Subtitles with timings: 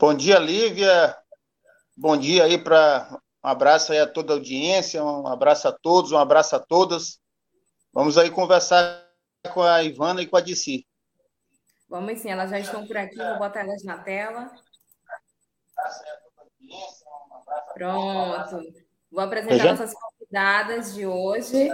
[0.00, 1.14] Bom dia, Lívia.
[1.94, 6.10] Bom dia aí para um abraço aí a toda a audiência, um abraço a todos,
[6.10, 7.20] um abraço a todas.
[7.92, 9.06] Vamos aí conversar
[9.52, 10.86] com a Ivana e com a DC.
[11.86, 14.50] Vamos sim, elas já estão por aqui, vou botar elas na tela.
[17.74, 18.72] Pronto.
[19.10, 21.68] Vou apresentar nossas convidadas de hoje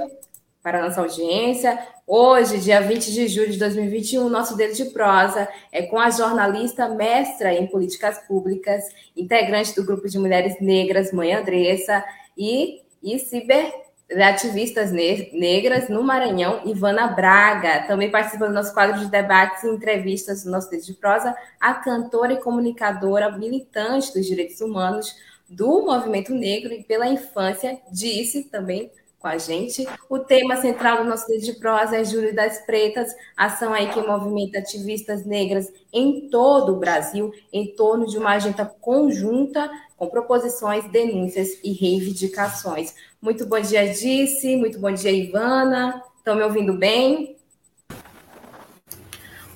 [0.67, 1.79] para nossa audiência.
[2.05, 6.89] Hoje, dia 20 de julho de 2021, nosso dedo de prosa é com a jornalista
[6.89, 8.83] mestra em políticas públicas,
[9.17, 12.05] integrante do grupo de mulheres negras, Mãe Andressa,
[12.37, 17.87] e, e ciberativistas negras no Maranhão, Ivana Braga.
[17.87, 21.75] Também participa do nosso quadro de debates e entrevistas do nosso dedo de prosa, a
[21.75, 25.15] cantora e comunicadora militante dos direitos humanos
[25.49, 28.91] do movimento negro e pela infância, disse também
[29.27, 29.85] com a gente.
[30.09, 34.01] O tema central do nosso dia de prosa é Júlio das Pretas, ação aí que
[34.01, 40.89] movimenta ativistas negras em todo o Brasil, em torno de uma agenda conjunta com proposições,
[40.93, 42.95] denúncias e reivindicações.
[43.21, 44.55] Muito bom dia, Dice.
[44.55, 46.01] Muito bom dia, Ivana.
[46.19, 47.37] Estão me ouvindo bem?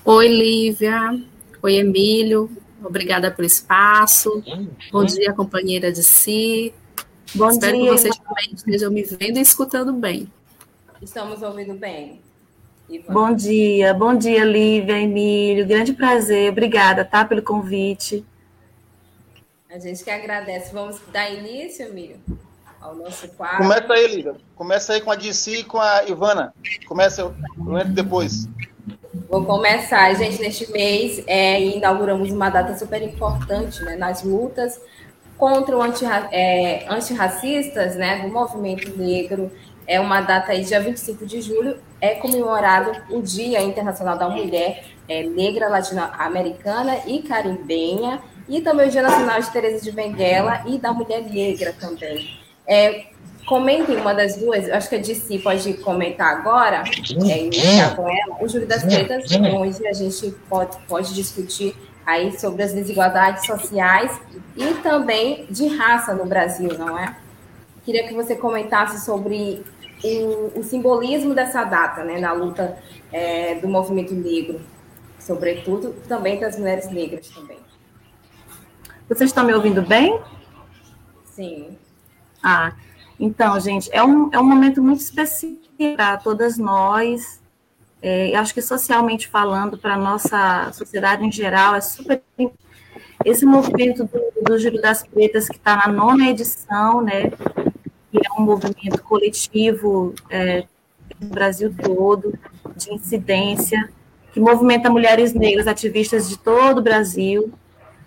[0.05, 1.17] Oi, Lívia.
[1.63, 2.51] Oi, Emílio.
[2.83, 4.43] Obrigada pelo espaço.
[4.91, 6.75] Bom dia, companheira de si.
[7.35, 10.31] Bom Espero dia, que vocês também estejam me vendo e escutando bem.
[11.01, 12.21] Estamos ouvindo bem.
[12.89, 13.13] Ivan.
[13.13, 15.65] Bom dia, bom dia, Lívia, Emílio.
[15.65, 18.25] Grande prazer, obrigada, tá, pelo convite.
[19.71, 20.73] A gente que agradece.
[20.73, 22.21] Vamos dar início, Emílio,
[22.81, 23.59] ao nosso quadro.
[23.59, 24.35] Começa aí, Lívia.
[24.57, 26.53] Começa aí com a DC e com a Ivana.
[26.89, 28.49] Começa, eu entro depois.
[29.29, 30.41] Vou começar, gente.
[30.41, 34.81] Neste mês é, inauguramos uma data super importante né, nas lutas
[35.41, 39.51] contra o anti, é, antirracistas, né, do movimento negro.
[39.87, 44.85] É uma data aí, dia 25 de julho, é comemorado o Dia Internacional da Mulher
[45.09, 50.79] é, Negra Latino-Americana e Caribenha, e também o Dia Nacional de Teresa de Benguela e
[50.79, 52.39] da Mulher Negra também.
[52.67, 53.07] É,
[53.47, 56.85] comentem uma das duas, acho que a DC pode comentar agora,
[57.29, 61.75] é, iniciar com ela, o Júlio das Pretas, onde a gente pode, pode discutir
[62.05, 64.21] aí sobre as desigualdades sociais
[64.57, 67.17] e também de raça no Brasil, não é?
[67.85, 69.65] Queria que você comentasse sobre
[70.03, 72.79] o, o simbolismo dessa data, né, na luta
[73.13, 74.61] é, do movimento negro,
[75.19, 77.59] sobretudo também das mulheres negras também.
[79.09, 80.21] Vocês estão me ouvindo bem?
[81.25, 81.77] Sim.
[82.43, 82.73] Ah,
[83.19, 87.40] então, gente, é um, é um momento muito específico para todas nós,
[88.03, 92.23] é, acho que socialmente falando, para a nossa sociedade em geral, é super.
[93.25, 97.31] Esse movimento do, do das Pretas, que está na nona edição, né,
[98.11, 100.65] que é um movimento coletivo é,
[101.21, 102.33] no Brasil todo,
[102.77, 103.91] de incidência,
[104.33, 107.53] que movimenta mulheres negras, ativistas de todo o Brasil,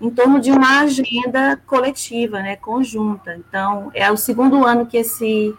[0.02, 3.36] em torno de uma agenda coletiva, né, conjunta.
[3.36, 5.54] Então, é o segundo ano que esse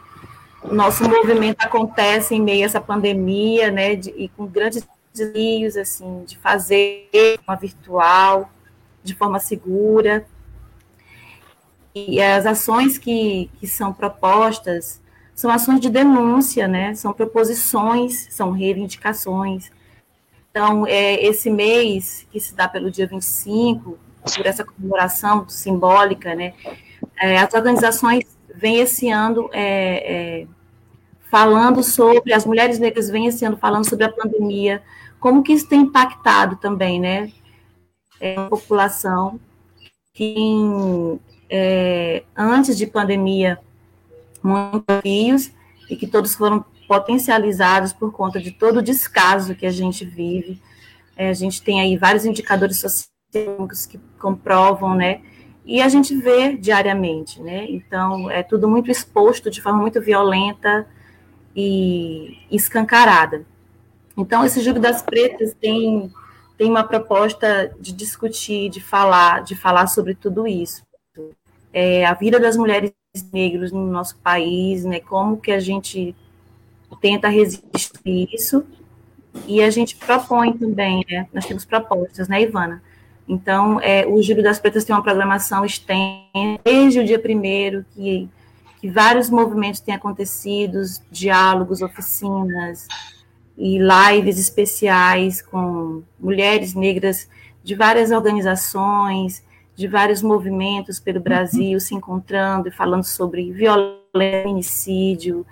[0.72, 6.24] nosso movimento acontece em meio a essa pandemia, né, de, e com grandes desafios, assim,
[6.24, 7.08] de fazer
[7.46, 8.50] uma virtual,
[9.02, 10.26] de forma segura.
[11.94, 15.00] E as ações que, que são propostas
[15.34, 19.70] são ações de denúncia, né, são proposições, são reivindicações.
[20.50, 23.98] Então, é, esse mês, que se dá pelo dia 25,
[24.36, 26.54] por essa comemoração simbólica, né,
[27.20, 30.46] é, as organizações vem esse ano é, é,
[31.30, 34.82] falando sobre, as mulheres negras vêm esse ano falando sobre a pandemia,
[35.18, 37.32] como que isso tem impactado também, né,
[38.20, 39.40] é, a população
[40.12, 41.18] que
[41.50, 43.58] é, antes de pandemia,
[44.42, 45.50] muitos desafios,
[45.90, 50.60] e que todos foram potencializados por conta de todo o descaso que a gente vive.
[51.16, 55.20] É, a gente tem aí vários indicadores sociais que comprovam, né,
[55.64, 57.66] e a gente vê diariamente, né?
[57.68, 60.86] Então, é tudo muito exposto de forma muito violenta
[61.56, 63.44] e escancarada.
[64.16, 66.12] Então, esse Júlio das Pretas tem,
[66.58, 70.82] tem uma proposta de discutir, de falar, de falar sobre tudo isso.
[71.72, 72.92] É, a vida das mulheres
[73.32, 75.00] negras no nosso país, né?
[75.00, 76.14] Como que a gente
[77.00, 78.64] tenta resistir isso,
[79.46, 81.26] e a gente propõe também, né?
[81.32, 82.82] Nós temos propostas, né, Ivana?
[83.28, 88.28] Então, é, o Júlio das Pretas tem uma programação extensa, desde o dia primeiro, que,
[88.80, 92.86] que vários movimentos têm acontecido, diálogos, oficinas
[93.56, 97.28] e lives especiais com mulheres negras
[97.62, 99.42] de várias organizações,
[99.74, 104.04] de vários movimentos pelo Brasil se encontrando e falando sobre violência,
[104.46, 105.46] homicídio,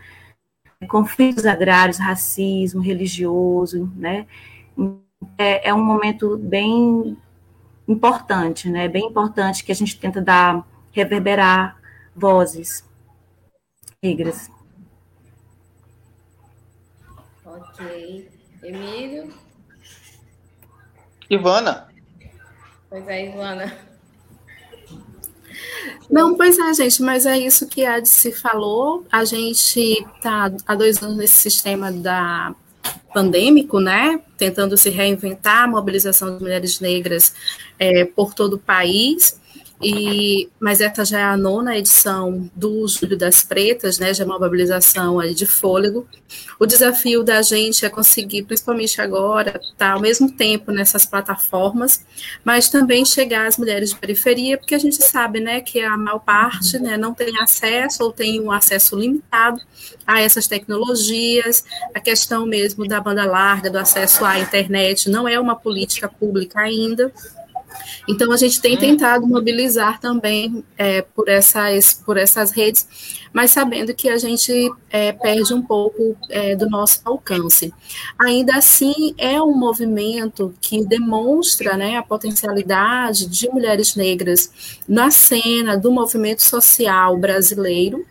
[0.88, 4.26] conflitos agrários, racismo religioso, né?
[5.38, 7.16] É, é um momento bem
[7.86, 8.88] importante, né?
[8.88, 11.76] Bem importante que a gente tenta dar, reverberar
[12.14, 12.84] vozes
[14.02, 14.50] negras.
[17.44, 18.30] Ok.
[18.62, 19.32] Emílio?
[21.28, 21.88] Ivana.
[22.88, 23.92] Pois é, Ivana.
[26.10, 29.06] Não, pois é, gente, mas é isso que a se falou.
[29.10, 29.80] A gente
[30.16, 32.54] está há dois anos nesse sistema da
[33.12, 34.20] pandêmico, né?
[34.36, 37.34] Tentando se reinventar, a mobilização de mulheres negras
[37.78, 39.40] é, por todo o país.
[39.82, 44.14] E, mas essa já é a nona edição do Júlio das Pretas, né?
[44.14, 46.06] Já é uma mobilização aí de fôlego.
[46.58, 52.04] O desafio da gente é conseguir, principalmente agora, estar tá ao mesmo tempo nessas plataformas,
[52.44, 56.20] mas também chegar às mulheres de periferia, porque a gente sabe, né, que a maior
[56.20, 59.60] parte, né, não tem acesso ou tem um acesso limitado
[60.06, 61.64] a essas tecnologias.
[61.92, 66.60] A questão mesmo da banda larga, do acesso à internet, não é uma política pública
[66.60, 67.12] ainda.
[68.08, 68.80] Então, a gente tem hum.
[68.80, 72.86] tentado mobilizar também é, por, essas, por essas redes,
[73.32, 77.72] mas sabendo que a gente é, perde um pouco é, do nosso alcance.
[78.18, 85.76] Ainda assim, é um movimento que demonstra né, a potencialidade de mulheres negras na cena
[85.76, 88.04] do movimento social brasileiro,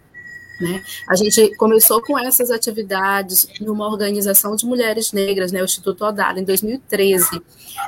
[0.61, 0.83] né?
[1.09, 6.39] A gente começou com essas atividades numa organização de mulheres negras, né, o Instituto Odara,
[6.39, 7.41] em 2013,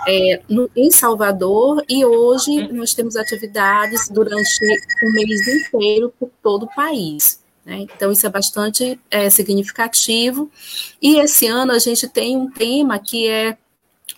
[0.08, 4.66] é, no, em Salvador, e hoje nós temos atividades durante
[5.04, 7.42] o mês inteiro por todo o país.
[7.66, 7.86] Né?
[7.96, 10.52] Então, isso é bastante é, significativo.
[11.02, 13.58] E esse ano a gente tem um tema que é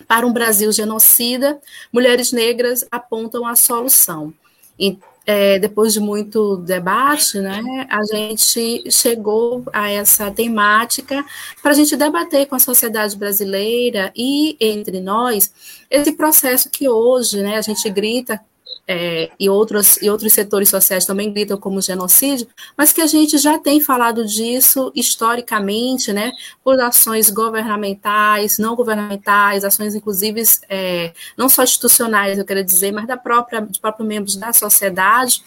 [0.08, 1.60] para um Brasil genocida,
[1.92, 4.34] mulheres negras apontam a solução.
[4.78, 11.24] Então, é, depois de muito debate, né, a gente chegou a essa temática
[11.60, 15.52] para a gente debater com a sociedade brasileira e entre nós
[15.90, 18.40] esse processo que hoje, né, a gente grita
[18.88, 22.46] é, e, outros, e outros setores sociais também gritam como genocídio,
[22.76, 26.30] mas que a gente já tem falado disso historicamente, né,
[26.62, 33.06] por ações governamentais, não governamentais, ações inclusive é, não só institucionais, eu quero dizer, mas
[33.06, 35.42] da própria, dos próprios membros da sociedade,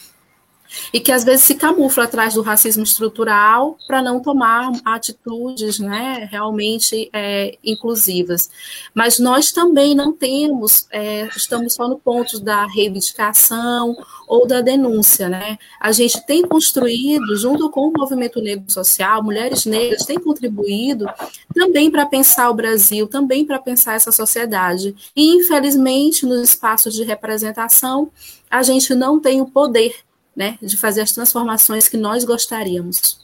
[0.94, 6.28] e que às vezes se camufla atrás do racismo estrutural para não tomar atitudes né,
[6.32, 8.50] realmente é, inclusivas.
[8.94, 13.96] Mas nós também não temos, é, estamos só no ponto da reivindicação
[14.28, 15.28] ou da denúncia.
[15.28, 15.58] Né?
[15.80, 21.06] A gente tem construído, junto com o movimento negro social, mulheres negras têm contribuído
[21.54, 24.96] também para pensar o Brasil, também para pensar essa sociedade.
[25.16, 28.12] E, infelizmente, nos espaços de representação,
[28.50, 29.96] a gente não tem o poder
[30.40, 33.20] né, de fazer as transformações que nós gostaríamos.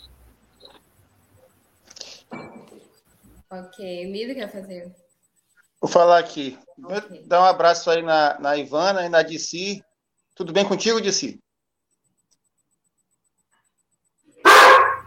[3.49, 4.93] Ok, Emílio quer fazer?
[5.79, 6.59] Vou falar aqui.
[6.77, 7.23] Okay.
[7.25, 9.81] Dar um abraço aí na, na Ivana e na DC.
[10.35, 11.39] Tudo bem contigo, DC?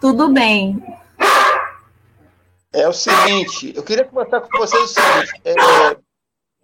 [0.00, 0.83] Tudo bem.
[2.73, 5.43] É o seguinte, eu queria conversar com vocês o seguinte.
[5.45, 5.55] É,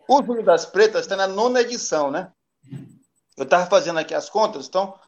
[0.08, 2.32] o Júlio das Pretas está na nona edição, né?
[3.36, 4.98] Eu estava fazendo aqui as contas, então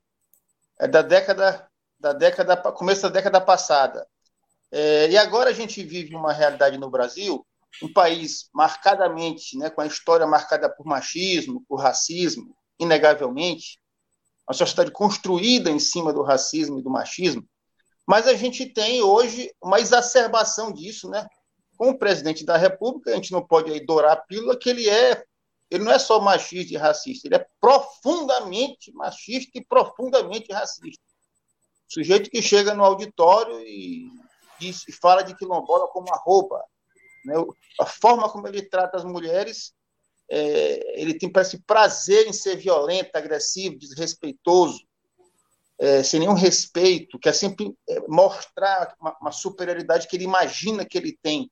[0.79, 1.69] é da década,
[1.99, 4.07] da década, começo da década passada.
[4.71, 7.47] É, e agora a gente vive uma realidade no Brasil,
[7.83, 13.79] um país marcadamente, né, com a história marcada por machismo, por racismo, inegavelmente,
[14.49, 17.47] uma sociedade construída em cima do racismo e do machismo,
[18.07, 21.27] mas a gente tem hoje uma exacerbação disso, né?
[21.77, 24.89] Com o presidente da República, a gente não pode aí dourar a pílula que ele
[24.89, 25.25] é
[25.71, 31.03] ele não é só machista e racista, ele é profundamente machista e profundamente racista.
[31.89, 34.09] sujeito que chega no auditório e,
[34.61, 36.63] diz, e fala de quilombola como arroba.
[37.25, 37.35] Né?
[37.81, 39.73] A forma como ele trata as mulheres,
[40.31, 44.87] é, ele tem parece prazer em ser violento, agressivo, desrespeitoso,
[45.79, 50.97] é, sem nenhum respeito, quer sempre é, mostrar uma, uma superioridade que ele imagina que
[50.97, 51.51] ele tem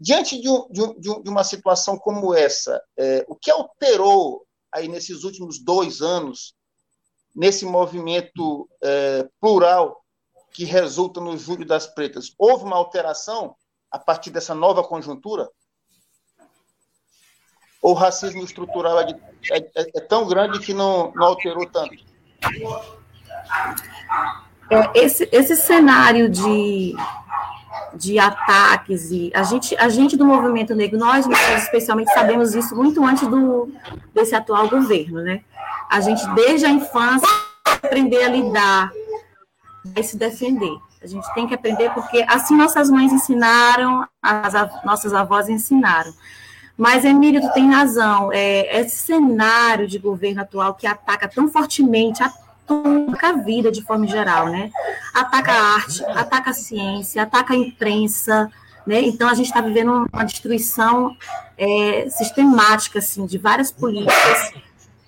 [0.00, 4.88] Diante de, um, de, um, de uma situação como essa, é, o que alterou aí
[4.88, 6.54] nesses últimos dois anos,
[7.36, 10.02] nesse movimento é, plural
[10.52, 13.54] que resulta no Júlio das Pretas, houve uma alteração
[13.90, 15.50] a partir dessa nova conjuntura?
[17.82, 19.14] Ou o racismo estrutural é, de,
[19.50, 21.94] é, é, é tão grande que não, não alterou tanto?
[24.70, 26.94] É, esse, esse cenário de,
[27.94, 33.04] de ataques e a gente, a gente do movimento negro, nós especialmente sabemos isso muito
[33.04, 33.72] antes do
[34.14, 35.42] desse atual governo, né?
[35.88, 37.28] A gente desde a infância
[37.64, 38.90] aprender a lidar
[39.96, 40.76] e se defender.
[41.02, 46.12] A gente tem que aprender porque assim nossas mães ensinaram, as, as nossas avós ensinaram.
[46.76, 48.32] Mas, Emílio, tu tem razão.
[48.32, 52.22] É, esse cenário de governo atual que ataca tão fortemente
[52.74, 54.70] a a vida de forma geral, né?
[55.14, 58.50] Ataca a arte, ataca a ciência, ataca a imprensa,
[58.86, 59.00] né?
[59.02, 61.16] Então a gente está vivendo uma destruição
[61.56, 64.52] é, sistemática, assim, de várias políticas.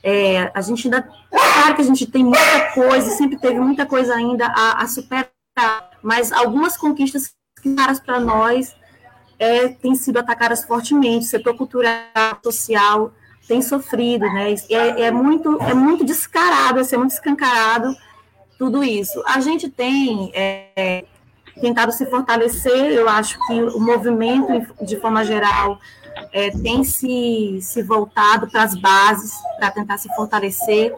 [0.02, 4.14] É, a gente ainda, claro que a gente tem muita coisa, sempre teve muita coisa
[4.14, 5.30] ainda a, a superar,
[6.02, 7.34] mas algumas conquistas
[7.76, 8.74] caras para nós
[9.38, 13.12] é, têm sido atacadas fortemente, setor cultural, social,
[13.46, 14.54] tem sofrido, né?
[14.70, 17.94] É, é, muito, é muito descarado, é muito escancarado
[18.58, 19.22] tudo isso.
[19.26, 21.04] A gente tem é,
[21.60, 25.78] tentado se fortalecer, eu acho que o movimento, de forma geral,
[26.32, 30.94] é, tem se, se voltado para as bases, para tentar se fortalecer,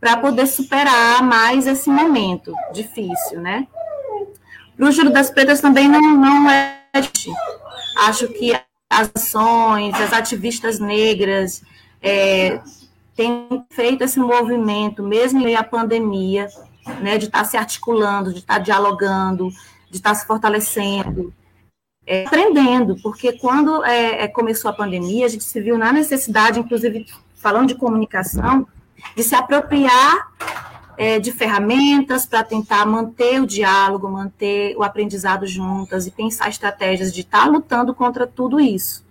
[0.00, 3.66] para poder superar mais esse momento difícil, né?
[4.76, 6.82] Para o Juro das Pretas também não, não é.
[7.96, 8.52] Acho que
[8.90, 11.62] ações, as ativistas negras
[12.00, 12.60] é,
[13.14, 16.48] têm feito esse movimento, mesmo em à pandemia,
[17.00, 19.48] né, de estar tá se articulando, de estar tá dialogando,
[19.90, 21.32] de estar tá se fortalecendo,
[22.06, 26.60] é, aprendendo, porque quando é, é, começou a pandemia, a gente se viu na necessidade,
[26.60, 28.66] inclusive falando de comunicação,
[29.16, 30.32] de se apropriar
[30.96, 37.12] é, de ferramentas para tentar manter o diálogo, manter o aprendizado juntas e pensar estratégias
[37.12, 39.04] de estar tá lutando contra tudo isso.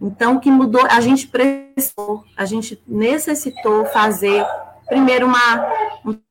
[0.00, 4.44] Então, o que mudou, a gente precisou, a gente necessitou fazer,
[4.88, 5.64] primeiro, uma,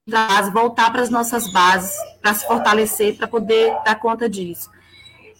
[0.07, 4.69] base, voltar para as nossas bases, para se fortalecer, para poder dar conta disso.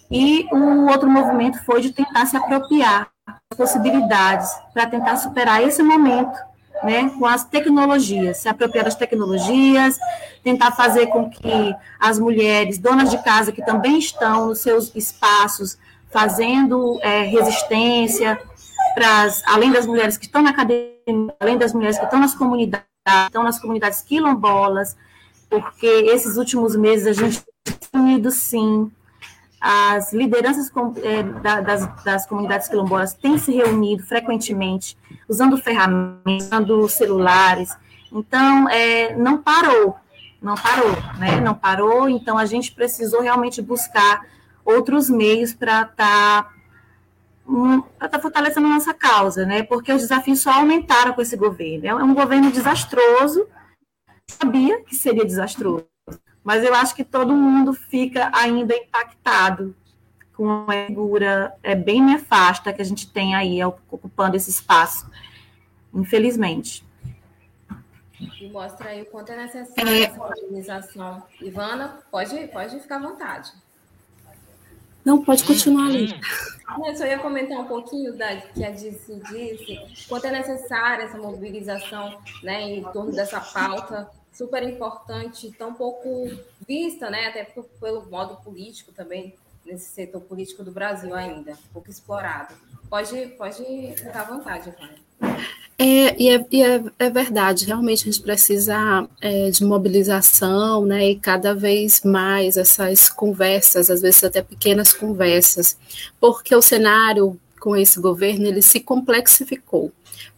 [0.10, 5.84] E o outro movimento foi de tentar se apropriar das possibilidades, para tentar superar esse
[5.84, 6.51] momento
[6.84, 9.98] né, com as tecnologias, se apropriar das tecnologias,
[10.44, 15.78] tentar fazer com que as mulheres, donas de casa, que também estão nos seus espaços,
[16.10, 18.40] fazendo é, resistência,
[18.94, 20.92] pras, além das mulheres que estão na academia,
[21.40, 22.86] além das mulheres que estão nas comunidades,
[23.26, 24.96] estão nas comunidades quilombolas,
[25.50, 28.92] porque esses últimos meses a gente tem unido, sim,
[29.62, 30.72] as lideranças
[31.04, 31.22] é,
[31.62, 34.98] das, das, comunidades quilombolas têm se reunido frequentemente,
[35.30, 37.78] usando ferramentas, usando celulares.
[38.12, 39.96] Então, é, não parou,
[40.42, 41.40] não parou, né?
[41.40, 42.10] Não parou.
[42.10, 44.26] Então, a gente precisou realmente buscar
[44.66, 46.54] outros meios para estar tá,
[47.48, 49.62] um, tá fortalecendo a nossa causa, né?
[49.62, 51.86] Porque os desafios só aumentaram com esse governo.
[51.86, 53.48] É um governo desastroso.
[54.28, 55.91] Sabia que seria desastroso
[56.44, 59.76] mas eu acho que todo mundo fica ainda impactado
[60.36, 65.10] com a figura é, bem nefasta que a gente tem aí ocupando esse espaço,
[65.94, 66.84] infelizmente.
[68.40, 70.04] E mostra aí o quanto é necessária é...
[70.04, 71.24] essa organização.
[71.40, 73.52] Ivana, pode, pode ficar à vontade.
[75.04, 76.14] Não, pode continuar ali.
[76.86, 81.18] Eu só ia comentar um pouquinho da que a Disse disse, quanto é necessária essa
[81.18, 86.30] mobilização né, em torno dessa pauta super importante, tão pouco
[86.68, 87.28] vista, né?
[87.28, 87.44] Até
[87.80, 89.36] pelo modo político também,
[89.66, 92.54] nesse setor político do Brasil ainda, pouco explorado.
[92.90, 93.64] Pode, pode
[93.96, 94.98] ficar à vontade, Flávia.
[95.78, 101.10] É, e é, e é, é, verdade, realmente a gente precisa é, de mobilização, né,
[101.10, 105.78] e cada vez mais essas conversas, às vezes até pequenas conversas,
[106.20, 109.92] porque o cenário com esse governo, ele se complexificou,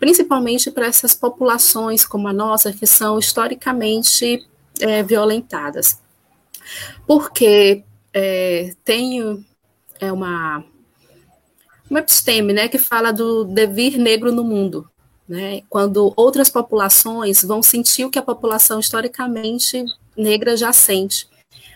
[0.03, 4.45] principalmente para essas populações como a nossa, que são historicamente
[4.81, 5.97] é, violentadas.
[7.07, 9.45] Porque é, tem
[10.01, 10.61] é uma,
[11.89, 14.89] uma episteme né, que fala do devir negro no mundo.
[15.25, 19.85] Né, quando outras populações vão sentir o que a população historicamente
[20.17, 21.29] negra já sente,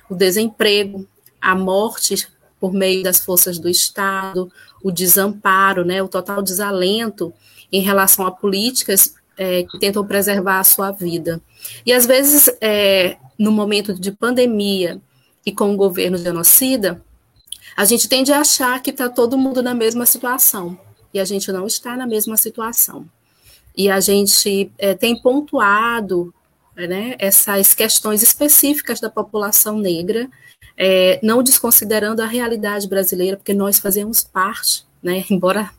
[0.10, 1.08] o desemprego,
[1.40, 2.28] a morte
[2.60, 4.52] por meio das forças do Estado,
[4.84, 7.34] o desamparo, né, o total desalento
[7.72, 11.42] em relação a políticas é, que tentam preservar a sua vida.
[11.86, 15.00] E às vezes, é, no momento de pandemia
[15.46, 17.02] e com o governo genocida,
[17.76, 20.78] a gente tende a achar que está todo mundo na mesma situação,
[21.14, 23.06] e a gente não está na mesma situação.
[23.76, 26.34] E a gente é, tem pontuado
[26.76, 30.28] né, essas questões específicas da população negra,
[30.76, 35.72] é, não desconsiderando a realidade brasileira, porque nós fazemos parte, né, embora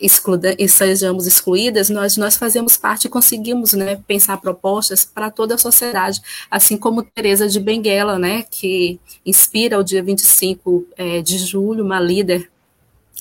[0.00, 5.58] excluda, sejamos excluídas, nós, nós fazemos parte e conseguimos né, pensar propostas para toda a
[5.58, 11.84] sociedade, assim como Teresa de Benguela, né, que inspira o dia 25 é, de julho,
[11.84, 12.50] uma líder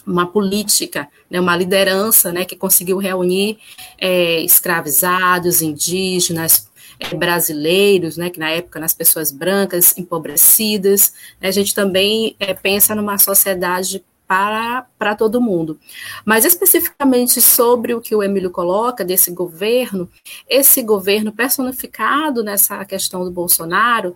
[0.05, 3.58] uma política, né, uma liderança né, que conseguiu reunir
[3.98, 11.13] é, escravizados, indígenas, é, brasileiros, né, que na época nas pessoas brancas empobrecidas.
[11.41, 15.79] Né, a gente também é, pensa numa sociedade para, para todo mundo.
[16.24, 20.10] Mas especificamente sobre o que o Emílio coloca desse governo,
[20.48, 24.15] esse governo personificado nessa questão do Bolsonaro,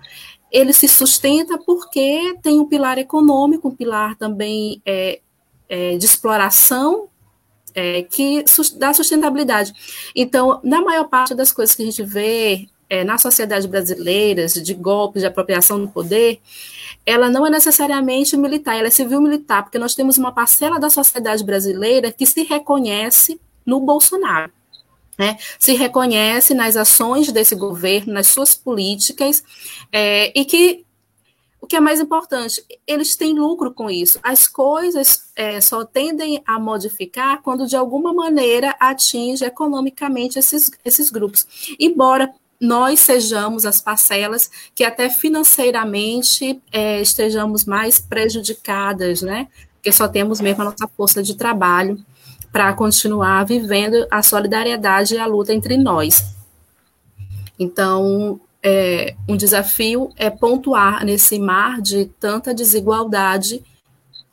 [0.51, 5.21] ele se sustenta porque tem um pilar econômico, um pilar também é,
[5.67, 7.07] é, de exploração
[7.75, 8.43] é, que
[8.77, 9.73] dá sustentabilidade.
[10.15, 14.73] Então, na maior parte das coisas que a gente vê é, na sociedade brasileira, de
[14.73, 16.39] golpes, de apropriação do poder,
[17.05, 21.43] ela não é necessariamente militar, ela é civil-militar, porque nós temos uma parcela da sociedade
[21.43, 24.51] brasileira que se reconhece no Bolsonaro.
[25.17, 29.43] Né, se reconhece nas ações desse governo, nas suas políticas,
[29.91, 30.85] é, e que
[31.61, 34.17] o que é mais importante, eles têm lucro com isso.
[34.23, 41.09] As coisas é, só tendem a modificar quando, de alguma maneira, atinge economicamente esses, esses
[41.09, 41.45] grupos.
[41.77, 49.47] Embora nós sejamos as parcelas que até financeiramente é, estejamos mais prejudicadas, né?
[49.75, 51.97] Porque só temos mesmo a nossa força de trabalho
[52.51, 56.35] para continuar vivendo a solidariedade e a luta entre nós.
[57.57, 63.63] Então, é, um desafio é pontuar nesse mar de tanta desigualdade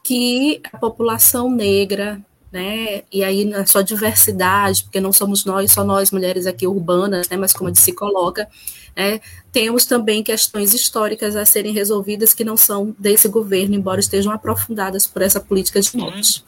[0.02, 2.20] que a população negra,
[2.56, 7.28] né, e aí na sua diversidade, porque não somos nós, só nós mulheres aqui urbanas,
[7.28, 8.48] né, mas como se coloca,
[8.96, 9.20] né,
[9.52, 15.06] temos também questões históricas a serem resolvidas que não são desse governo, embora estejam aprofundadas
[15.06, 16.42] por essa política de morte.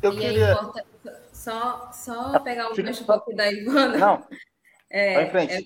[0.00, 0.56] Eu queria...
[1.32, 3.98] Só, só pegar o gancho pouco da Ivana.
[3.98, 4.24] Não,
[4.90, 5.52] é, em frente.
[5.52, 5.60] É,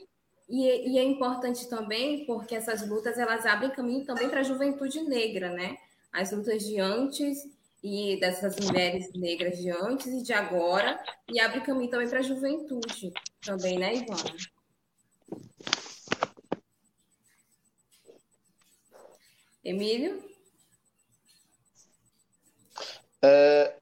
[0.47, 5.01] e, e, é importante também porque essas lutas elas abrem caminho também para a juventude
[5.03, 5.79] negra, né?
[6.13, 7.39] As lutas de antes
[7.83, 12.23] e dessas mulheres negras de antes e de agora, e abre caminho também para a
[12.23, 14.37] juventude também, né, Ivana?
[19.65, 20.23] Emílio?
[23.23, 23.77] É,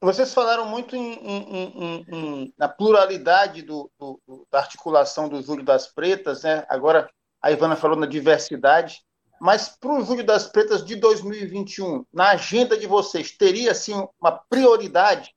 [0.00, 5.86] vocês falaram muito em, em, em, na pluralidade do, do, da articulação do Júlio das
[5.86, 6.64] Pretas, né?
[6.68, 7.10] agora
[7.42, 9.02] a Ivana falou na diversidade,
[9.40, 14.32] mas para o Júlio das Pretas de 2021, na agenda de vocês, teria assim, uma
[14.32, 15.34] prioridade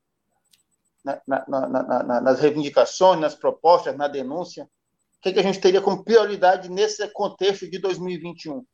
[1.03, 4.65] na, na, na, nas reivindicações, nas propostas, na denúncia?
[4.65, 8.65] O que, que a gente teria como prioridade nesse contexto de 2021?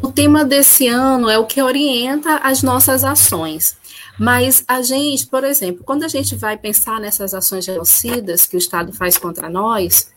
[0.00, 3.76] O tema desse ano é o que orienta as nossas ações.
[4.18, 8.58] Mas a gente, por exemplo, quando a gente vai pensar nessas ações genocidas que o
[8.58, 10.13] Estado faz contra nós,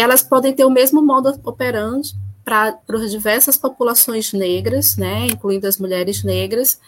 [0.00, 2.08] elas podem ter o mesmo modo operando
[2.44, 6.80] para as diversas populações negras, né, incluindo as mulheres negras,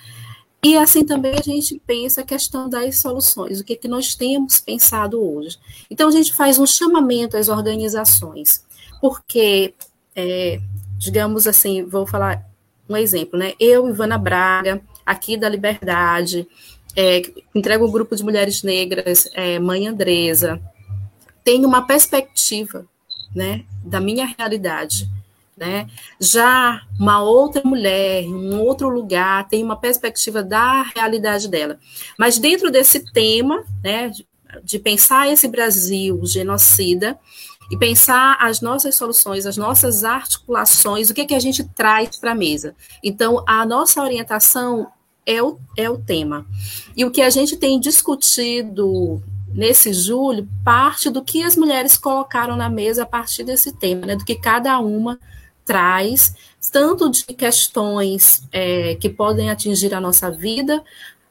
[0.64, 4.60] e assim também a gente pensa a questão das soluções, o que, que nós temos
[4.60, 5.58] pensado hoje.
[5.90, 8.64] Então a gente faz um chamamento às organizações,
[9.00, 9.74] porque
[10.14, 10.60] é,
[10.98, 12.48] digamos assim, vou falar
[12.88, 13.54] um exemplo, né?
[13.58, 16.46] Eu, Ivana Braga, aqui da Liberdade,
[16.94, 17.22] é,
[17.54, 20.60] entrego um grupo de mulheres negras, é, Mãe Andresa,
[21.44, 22.86] tenho uma perspectiva,
[23.34, 25.08] né, da minha realidade,
[25.56, 25.86] né?
[26.18, 31.78] Já uma outra mulher, em um outro lugar, tem uma perspectiva da realidade dela.
[32.18, 34.10] Mas dentro desse tema, né,
[34.64, 37.18] de, pensar esse Brasil genocida,
[37.70, 42.32] e pensar as nossas soluções, as nossas articulações, o que, que a gente traz para
[42.32, 42.74] a mesa.
[43.02, 44.88] Então, a nossa orientação
[45.24, 46.44] é o, é o tema.
[46.94, 52.56] E o que a gente tem discutido nesse julho parte do que as mulheres colocaram
[52.56, 55.18] na mesa a partir desse tema, né, do que cada uma
[55.64, 56.34] traz,
[56.72, 60.82] tanto de questões é, que podem atingir a nossa vida,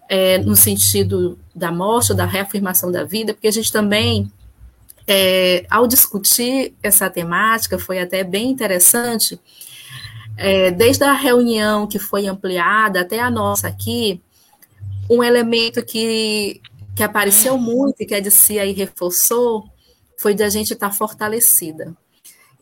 [0.08, 4.32] é, no sentido da morte, da reafirmação da vida, porque a gente também
[5.08, 9.40] é, ao discutir essa temática, foi até bem interessante,
[10.38, 14.22] é, desde a reunião que foi ampliada até a nossa aqui,
[15.10, 16.62] um elemento que,
[16.96, 19.66] que apareceu muito e que a DC aí reforçou
[20.18, 21.96] foi de a gente estar fortalecida.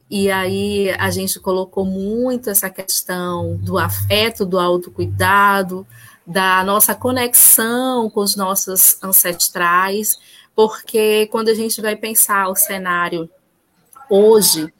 [0.10, 5.86] E aí a gente colocou muito essa questão do afeto, do autocuidado,
[6.26, 10.18] da nossa conexão com os nossos ancestrais,
[10.56, 13.30] porque quando a gente vai pensar o cenário
[14.10, 14.74] hoje,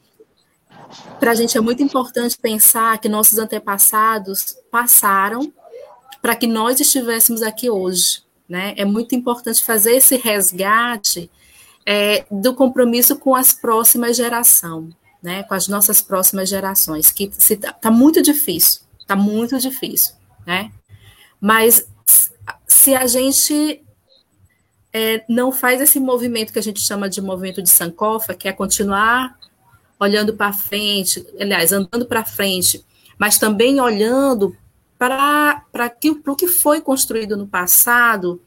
[1.20, 5.52] para a gente é muito importante pensar que nossos antepassados passaram
[6.20, 8.22] para que nós estivéssemos aqui hoje.
[8.50, 8.74] Né?
[8.76, 11.30] É muito importante fazer esse resgate
[11.86, 15.44] é, do compromisso com as próximas gerações, né?
[15.44, 20.16] com as nossas próximas gerações, que está tá muito difícil, está muito difícil.
[20.44, 20.72] Né?
[21.40, 21.86] Mas
[22.66, 23.84] se a gente
[24.92, 28.52] é, não faz esse movimento que a gente chama de movimento de Sankofa, que é
[28.52, 29.38] continuar
[29.96, 32.84] olhando para frente, aliás, andando para frente,
[33.16, 34.56] mas também olhando
[35.00, 35.64] para
[36.26, 38.38] o que foi construído no passado,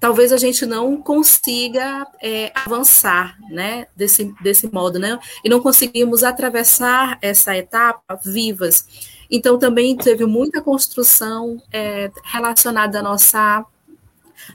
[0.00, 5.16] talvez a gente não consiga é, avançar né, desse, desse modo, né?
[5.44, 8.86] E não conseguimos atravessar essa etapa vivas.
[9.30, 13.64] Então, também teve muita construção é, relacionada à nossa,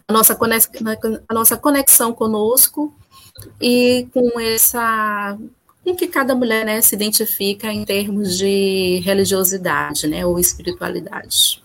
[0.08, 0.72] à nossa, conexão,
[1.28, 2.94] à nossa conexão conosco
[3.62, 5.38] e com essa
[5.90, 11.64] com que cada mulher né, se identifica em termos de religiosidade né, ou espiritualidade.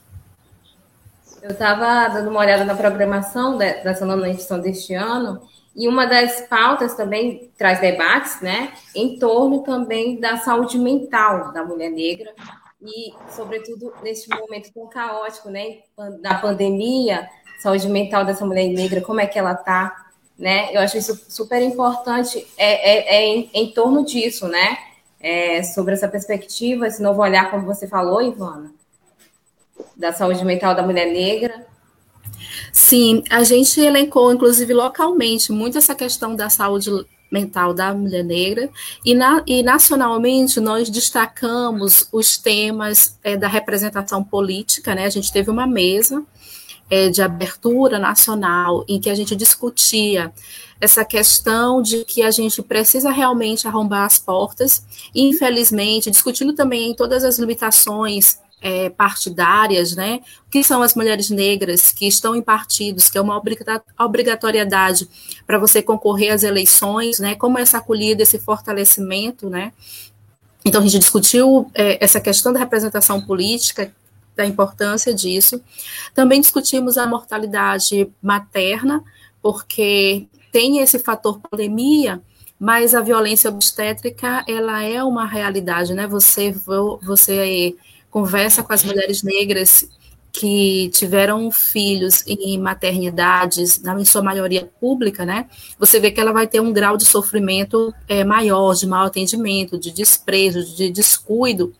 [1.43, 5.43] Eu estava dando uma olhada na programação dessa nona edição deste ano,
[5.77, 11.65] e uma das pautas também traz debates, né, em torno também da saúde mental da
[11.65, 12.33] mulher negra,
[12.81, 15.79] e, sobretudo, neste momento tão caótico, né,
[16.21, 17.29] da pandemia,
[17.61, 20.04] saúde mental dessa mulher negra, como é que ela está,
[20.39, 20.75] né?
[20.75, 24.79] Eu acho isso super importante, é, é, é em, em, torno disso, né?
[25.21, 28.73] É, sobre essa perspectiva, esse novo olhar, como você falou, Ivana,
[29.97, 31.67] da saúde mental da mulher negra.
[32.73, 36.91] Sim, a gente elencou, inclusive localmente, muito essa questão da saúde
[37.31, 38.71] mental da mulher negra,
[39.05, 45.07] e, na, e nacionalmente nós destacamos os temas é, da representação política, né?
[45.07, 46.25] A gente teve uma mesa
[46.91, 50.33] é, de abertura nacional, em que a gente discutia
[50.81, 56.95] essa questão de que a gente precisa realmente arrombar as portas, e, infelizmente, discutindo também
[56.95, 60.21] todas as limitações é, partidárias, né?
[60.51, 63.41] Que são as mulheres negras que estão em partidos, que é uma
[63.99, 65.07] obrigatoriedade
[65.47, 67.35] para você concorrer às eleições, né?
[67.35, 69.73] Como essa acolhida, esse fortalecimento, né?
[70.65, 73.93] Então, a gente discutiu é, essa questão da representação política,
[74.37, 75.61] da importância disso.
[76.15, 79.03] Também discutimos a mortalidade materna,
[79.43, 82.23] porque tem esse fator pandemia,
[82.59, 86.07] mas a violência obstétrica, ela é uma realidade, né?
[86.07, 86.55] Você,
[87.03, 87.77] você
[88.11, 89.89] conversa com as mulheres negras
[90.33, 95.47] que tiveram filhos em maternidades, na sua maioria pública, né?
[95.79, 99.79] Você vê que ela vai ter um grau de sofrimento é, maior, de mau atendimento,
[99.79, 101.73] de desprezo, de descuido,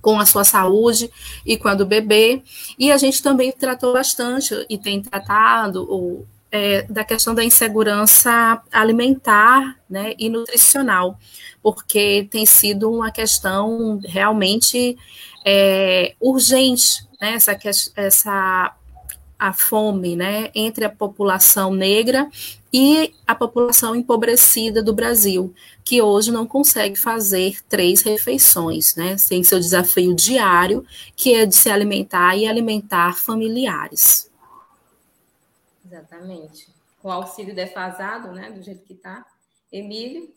[0.00, 1.10] com a sua saúde
[1.44, 2.42] e com a do bebê.
[2.78, 8.60] E a gente também tratou bastante e tem tratado o, é, da questão da insegurança
[8.72, 11.18] alimentar né, e nutricional,
[11.62, 14.96] porque tem sido uma questão realmente
[15.44, 17.56] é, urgente, né, essa,
[17.96, 18.74] essa
[19.40, 22.28] a fome né, entre a população negra
[22.70, 29.16] e a população empobrecida do Brasil, que hoje não consegue fazer três refeições, né?
[29.28, 34.30] Tem seu desafio diário, que é de se alimentar e alimentar familiares.
[35.84, 36.68] Exatamente.
[37.02, 38.52] Com auxílio defasado, né?
[38.52, 39.24] Do jeito que está.
[39.72, 40.32] Emílio?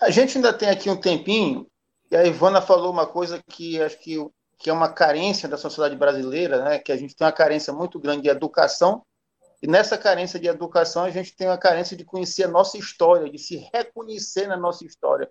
[0.00, 1.66] A gente ainda tem aqui um tempinho,
[2.10, 4.16] e a Ivana falou uma coisa que acho que,
[4.58, 6.78] que é uma carência da sociedade brasileira, né?
[6.78, 9.02] Que a gente tem uma carência muito grande de educação
[9.62, 13.30] e nessa carência de educação, a gente tem uma carência de conhecer a nossa história,
[13.30, 15.30] de se reconhecer na nossa história.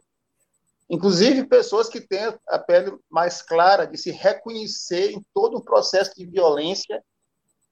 [0.89, 6.13] Inclusive, pessoas que têm a pele mais clara, de se reconhecer em todo o processo
[6.15, 7.03] de violência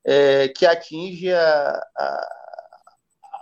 [0.04, 2.28] é, que atinge a, a,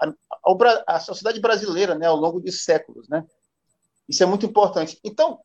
[0.02, 3.08] a, a, sociedade brasileira né, ao longo de séculos.
[3.10, 3.26] Né?
[4.08, 5.00] Isso é muito importante.
[5.04, 5.40] Então,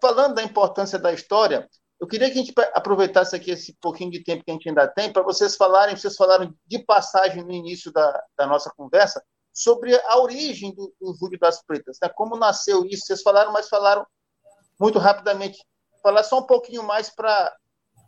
[0.00, 1.68] falando da importância da história,
[2.02, 4.88] eu queria que a gente aproveitasse aqui esse pouquinho de tempo que a gente ainda
[4.88, 9.94] tem para vocês falarem, vocês falaram de passagem no início da, da nossa conversa, sobre
[9.94, 12.08] a origem do, do Júlio das Pretas, né?
[12.08, 13.06] como nasceu isso.
[13.06, 14.04] Vocês falaram, mas falaram
[14.80, 15.64] muito rapidamente.
[16.02, 17.56] Falar só um pouquinho mais para.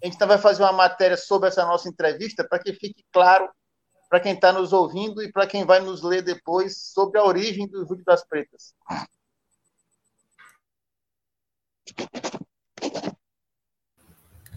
[0.02, 3.48] A gente vai fazer uma matéria sobre essa nossa entrevista, para que fique claro
[4.09, 7.68] para quem está nos ouvindo e para quem vai nos ler depois sobre a origem
[7.68, 8.74] do Júlio das Pretas.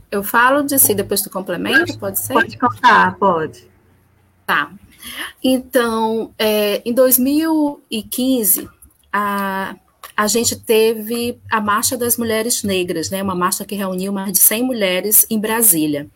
[0.10, 2.34] Eu falo de si, depois tu complementa, pode ser?
[2.34, 3.67] Pode contar, pode.
[4.46, 4.72] Tá.
[5.43, 8.70] Então, é, em 2015,
[9.12, 9.76] a,
[10.15, 14.39] a gente teve a Marcha das Mulheres Negras, né, uma marcha que reuniu mais de
[14.39, 16.08] 100 mulheres em Brasília.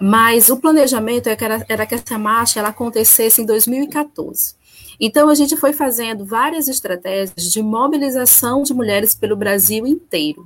[0.00, 4.56] Mas o planejamento era, era que essa marcha ela acontecesse em 2014.
[5.00, 10.44] Então, a gente foi fazendo várias estratégias de mobilização de mulheres pelo Brasil inteiro.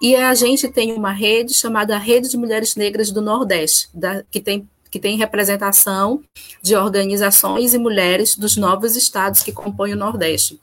[0.00, 4.40] E a gente tem uma rede chamada Rede de Mulheres Negras do Nordeste, da, que,
[4.40, 6.22] tem, que tem representação
[6.62, 10.60] de organizações e mulheres dos novos estados que compõem o Nordeste.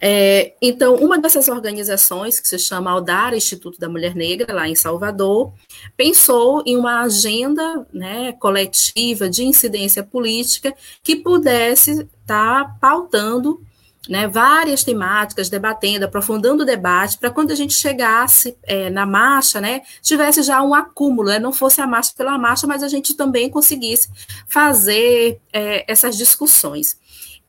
[0.00, 4.74] É, então, uma dessas organizações, que se chama Aldara, Instituto da Mulher Negra, lá em
[4.74, 5.52] Salvador,
[5.96, 13.63] pensou em uma agenda né, coletiva de incidência política que pudesse estar tá pautando
[14.08, 19.60] né, várias temáticas, debatendo, aprofundando o debate, para quando a gente chegasse é, na marcha,
[19.60, 23.14] né, tivesse já um acúmulo, né, não fosse a marcha pela marcha, mas a gente
[23.14, 24.10] também conseguisse
[24.46, 26.98] fazer é, essas discussões.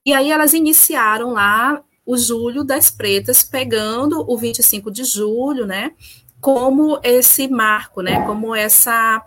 [0.05, 5.91] E aí elas iniciaram lá o Julho das Pretas, pegando o 25 de julho, né,
[6.39, 9.25] como esse marco, né, como essa,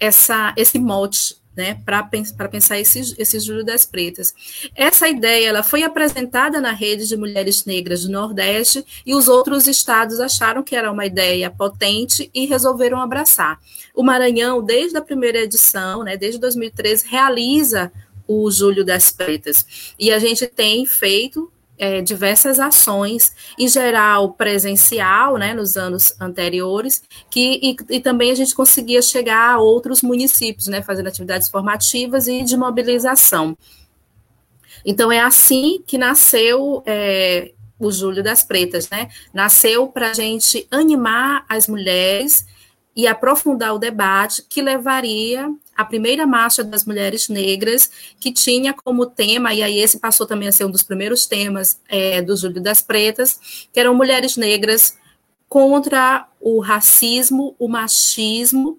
[0.00, 2.02] essa esse mote né, para
[2.48, 4.34] pensar esse, esse Júlio das Pretas.
[4.74, 9.66] Essa ideia ela foi apresentada na rede de mulheres negras do Nordeste e os outros
[9.66, 13.58] estados acharam que era uma ideia potente e resolveram abraçar.
[13.94, 17.90] O Maranhão, desde a primeira edição, né, desde 2013, realiza
[18.28, 19.94] o Júlio das Pretas.
[19.98, 27.02] E a gente tem feito é, diversas ações, em geral presencial, né, nos anos anteriores,
[27.30, 32.26] que, e, e, também a gente conseguia chegar a outros municípios, né, fazendo atividades formativas
[32.26, 33.56] e de mobilização.
[34.84, 39.08] Então, é assim que nasceu é, o Júlio das Pretas, né?
[39.34, 42.46] Nasceu para a gente animar as mulheres
[42.94, 49.06] e aprofundar o debate que levaria a primeira marcha das mulheres negras, que tinha como
[49.06, 52.62] tema, e aí esse passou também a ser um dos primeiros temas é, do Júlio
[52.62, 54.96] das Pretas, que eram mulheres negras
[55.48, 58.78] contra o racismo, o machismo,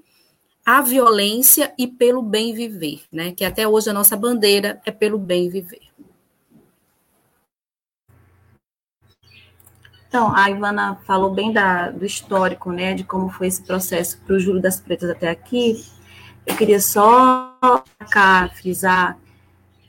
[0.66, 3.32] a violência e pelo bem viver, né?
[3.32, 5.88] Que até hoje a nossa bandeira é pelo bem viver.
[10.08, 14.36] Então, a Ivana falou bem da, do histórico, né, de como foi esse processo para
[14.36, 15.86] o Júlio das Pretas até aqui.
[16.48, 17.54] Eu queria só
[18.10, 19.18] cá, frisar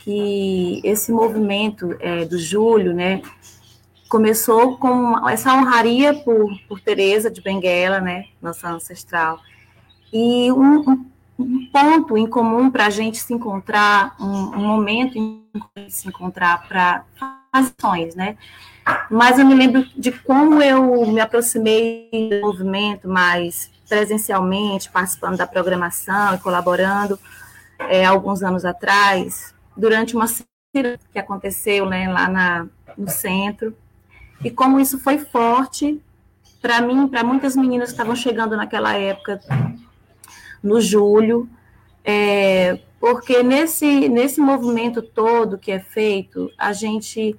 [0.00, 3.22] que esse movimento é, do Júlio, né,
[4.08, 9.38] começou com essa honraria por, por Teresa de Benguela, né, nossa ancestral,
[10.12, 11.06] e um,
[11.38, 15.44] um ponto em comum para a gente se encontrar, um, um momento em
[15.88, 17.04] se encontrar para
[17.52, 18.36] ações, né,
[19.10, 25.46] mas eu me lembro de como eu me aproximei do movimento mais presencialmente, participando da
[25.46, 27.18] programação e colaborando
[27.78, 33.74] é, alguns anos atrás, durante uma cirurgia que aconteceu né, lá na, no centro,
[34.44, 36.00] e como isso foi forte
[36.60, 39.40] para mim, para muitas meninas que estavam chegando naquela época,
[40.62, 41.48] no julho,
[42.10, 47.38] é, porque nesse, nesse movimento todo que é feito, a gente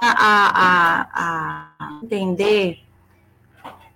[0.00, 2.78] a, a, a entender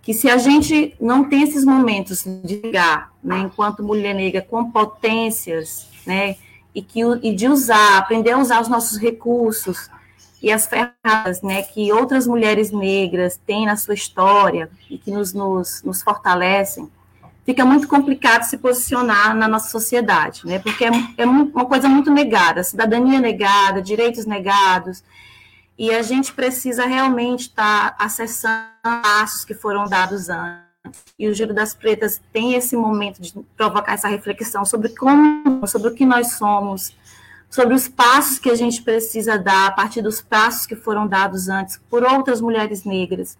[0.02, 4.70] que se a gente não tem esses momentos de ligar, né, enquanto mulher negra, com
[4.70, 6.36] potências, né,
[6.74, 9.88] e, que, e de usar, aprender a usar os nossos recursos
[10.42, 15.32] e as ferramentas, né, que outras mulheres negras têm na sua história e que nos,
[15.32, 16.90] nos, nos fortalecem,
[17.48, 22.10] fica muito complicado se posicionar na nossa sociedade, né, porque é, é uma coisa muito
[22.10, 25.02] negada, cidadania negada, direitos negados,
[25.78, 31.02] e a gente precisa realmente estar tá acessando passos que foram dados antes.
[31.18, 35.88] E o Giro das Pretas tem esse momento de provocar essa reflexão sobre como, sobre
[35.88, 36.94] o que nós somos,
[37.48, 41.48] sobre os passos que a gente precisa dar a partir dos passos que foram dados
[41.48, 43.38] antes por outras mulheres negras.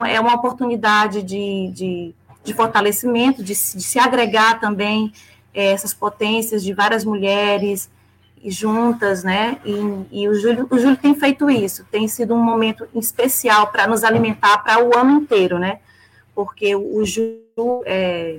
[0.00, 5.12] É uma oportunidade de, de, de fortalecimento, de, de, se agregar também
[5.52, 7.90] é, essas potências de várias mulheres,
[8.44, 9.58] juntas, né?
[9.64, 13.86] E, e, o, Júlio, o Júlio tem feito isso, tem sido um momento especial para
[13.86, 15.80] nos alimentar para o ano inteiro, né?
[16.34, 18.38] Porque o Júlio é,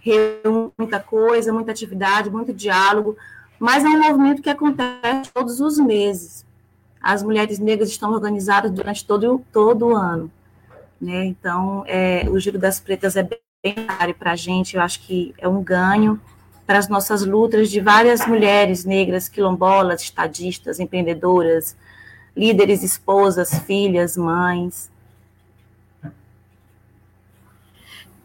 [0.00, 3.16] reúne muita coisa, muita atividade, muito diálogo,
[3.58, 6.46] mas é um movimento que acontece todos os meses.
[7.00, 10.30] As mulheres negras estão organizadas durante todo, todo o ano.
[11.00, 11.24] Né?
[11.26, 13.74] Então, é, o Giro das Pretas é bem
[14.18, 16.20] para a gente, eu acho que é um ganho
[16.66, 21.76] para as nossas lutas de várias mulheres negras, quilombolas, estadistas, empreendedoras,
[22.36, 24.90] líderes, esposas, filhas, mães.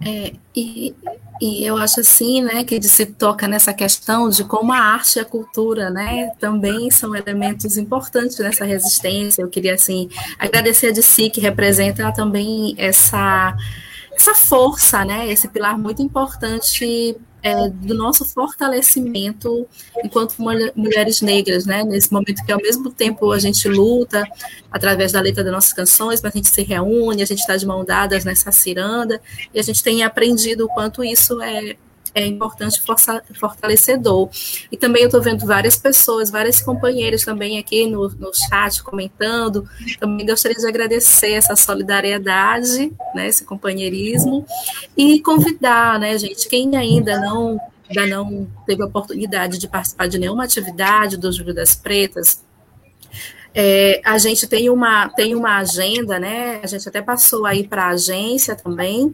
[0.05, 0.95] É, e,
[1.41, 5.19] e eu acho assim, né, que se toca nessa questão de como a arte e
[5.19, 9.41] a cultura, né, também são elementos importantes nessa resistência.
[9.41, 13.55] Eu queria, assim, agradecer a si, que representa também essa,
[14.15, 19.67] essa força, né, esse pilar muito importante é, do nosso fortalecimento
[20.03, 20.35] enquanto
[20.75, 21.83] mulheres negras, né?
[21.83, 24.23] Nesse momento que ao mesmo tempo a gente luta
[24.71, 27.65] através da letra das nossas canções, mas a gente se reúne, a gente está de
[27.65, 29.21] mão dadas nessa ciranda
[29.53, 31.75] e a gente tem aprendido o quanto isso é
[32.13, 32.81] é importante
[33.33, 34.29] fortalecedor.
[34.71, 39.67] E também eu estou vendo várias pessoas, várias companheiras também aqui no, no chat comentando.
[39.99, 44.45] Também gostaria de agradecer essa solidariedade, né, esse companheirismo,
[44.95, 50.17] e convidar, né, gente, quem ainda não ainda não teve a oportunidade de participar de
[50.17, 52.43] nenhuma atividade do Júlio das Pretas,
[53.55, 56.59] é, a gente tem uma, tem uma agenda, né?
[56.63, 59.13] A gente até passou aí para a agência também.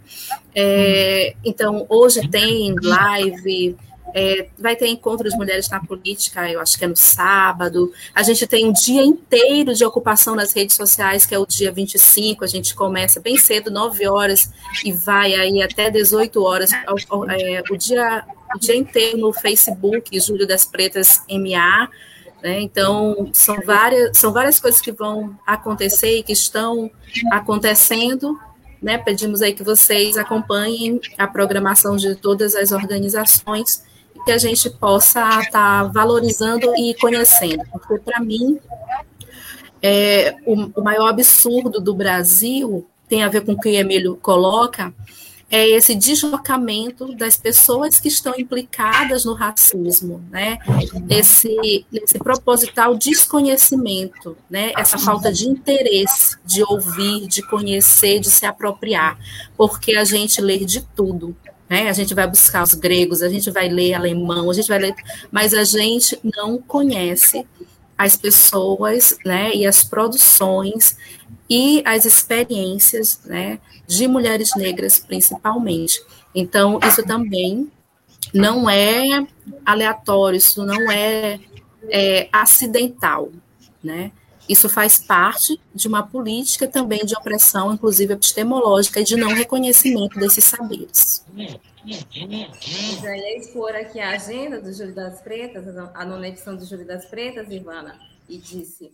[0.56, 3.76] É, então, hoje tem live,
[4.14, 7.92] é, vai ter encontro de mulheres na política, eu acho que é no sábado.
[8.14, 11.72] A gente tem um dia inteiro de ocupação nas redes sociais, que é o dia
[11.72, 12.44] 25.
[12.44, 14.50] A gente começa bem cedo, 9 horas,
[14.84, 16.72] e vai aí até 18 horas.
[16.72, 18.26] É, o, dia,
[18.56, 21.90] o dia inteiro no Facebook, Júlio das Pretas MA.
[22.42, 22.62] Né?
[22.62, 26.90] Então, são várias, são várias coisas que vão acontecer e que estão
[27.32, 28.38] acontecendo.
[28.82, 28.98] Né?
[28.98, 33.84] Pedimos aí que vocês acompanhem a programação de todas as organizações
[34.16, 37.64] e que a gente possa estar tá valorizando e conhecendo.
[37.72, 38.60] Porque, para mim,
[39.82, 44.16] é, o, o maior absurdo do Brasil tem a ver com o que o Emílio
[44.18, 44.94] coloca,
[45.52, 50.60] é esse deslocamento das pessoas que estão implicadas no racismo, né?
[51.10, 54.72] Esse, esse proposital desconhecimento, né?
[54.78, 59.18] Essa falta de interesse de ouvir, de conhecer, de se apropriar,
[59.58, 61.36] porque a gente lê de tudo,
[61.68, 61.90] né?
[61.90, 64.96] A gente vai buscar os gregos, a gente vai ler alemão, a gente vai ler,
[65.32, 67.44] mas a gente não conhece
[67.98, 69.54] as pessoas, né?
[69.54, 70.96] E as produções
[71.50, 73.60] e as experiências, né?
[73.90, 76.00] de mulheres negras, principalmente.
[76.34, 77.72] Então, isso também
[78.32, 79.26] não é
[79.66, 81.40] aleatório, isso não é,
[81.90, 83.32] é acidental,
[83.84, 84.12] né?
[84.48, 90.20] Isso faz parte de uma política também de opressão, inclusive epistemológica, e de não reconhecimento
[90.20, 91.26] desses saberes.
[93.02, 96.86] Já ia expor aqui a agenda do Júlio das Pretas, a nona edição do Júlio
[96.86, 98.92] das Pretas, Ivana, e disse,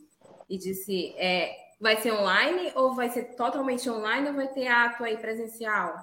[0.50, 5.04] e disse é, vai ser online ou vai ser totalmente online ou vai ter ato
[5.04, 5.96] aí presencial?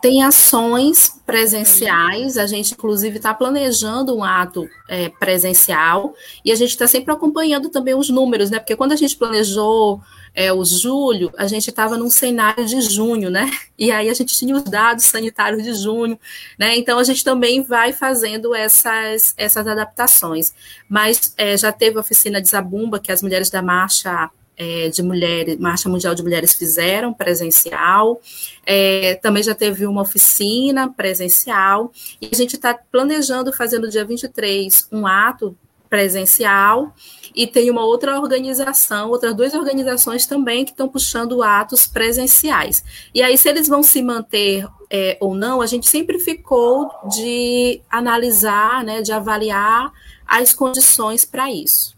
[0.00, 6.70] Tem ações presenciais, a gente inclusive está planejando um ato é, presencial e a gente
[6.70, 8.58] está sempre acompanhando também os números, né?
[8.58, 10.02] Porque quando a gente planejou
[10.34, 13.50] é, o julho, a gente estava num cenário de junho, né?
[13.78, 16.18] E aí a gente tinha os dados sanitários de junho,
[16.58, 16.76] né?
[16.76, 20.54] Então a gente também vai fazendo essas, essas adaptações.
[20.88, 25.02] Mas é, já teve a oficina de Zabumba, que as mulheres da marcha é, de
[25.02, 28.20] mulheres, Marcha Mundial de Mulheres fizeram presencial,
[28.64, 31.90] é, também já teve uma oficina presencial,
[32.20, 35.56] e a gente está planejando fazer no dia 23 um ato
[35.92, 36.94] presencial,
[37.34, 42.82] e tem uma outra organização, outras duas organizações também que estão puxando atos presenciais.
[43.14, 47.82] E aí, se eles vão se manter é, ou não, a gente sempre ficou de
[47.90, 49.92] analisar, né, de avaliar
[50.26, 51.94] as condições para isso.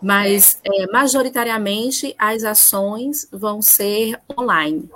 [0.00, 4.88] Mas, é, majoritariamente, as ações vão ser online.